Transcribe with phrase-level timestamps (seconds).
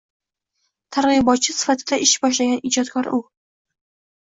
[0.97, 3.23] Targ‘ibotchi sifatida ish boshlagan ijodkor u.